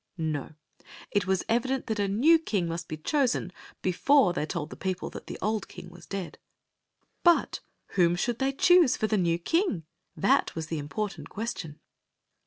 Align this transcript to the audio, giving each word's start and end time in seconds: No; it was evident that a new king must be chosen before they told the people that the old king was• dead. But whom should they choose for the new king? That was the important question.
No; 0.17 0.53
it 1.11 1.27
was 1.27 1.43
evident 1.47 1.85
that 1.85 1.99
a 1.99 2.07
new 2.07 2.39
king 2.39 2.67
must 2.67 2.87
be 2.87 2.97
chosen 2.97 3.51
before 3.83 4.33
they 4.33 4.47
told 4.47 4.71
the 4.71 4.75
people 4.75 5.11
that 5.11 5.27
the 5.27 5.37
old 5.43 5.67
king 5.67 5.91
was• 5.91 6.05
dead. 6.09 6.39
But 7.21 7.59
whom 7.89 8.15
should 8.15 8.39
they 8.39 8.51
choose 8.51 8.97
for 8.97 9.05
the 9.05 9.15
new 9.15 9.37
king? 9.37 9.83
That 10.15 10.55
was 10.55 10.67
the 10.69 10.79
important 10.79 11.29
question. 11.29 11.79